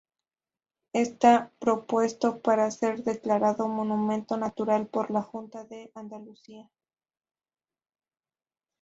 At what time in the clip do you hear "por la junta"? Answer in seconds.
4.87-5.63